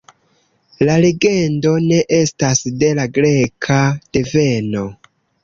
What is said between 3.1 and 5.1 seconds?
greka deveno.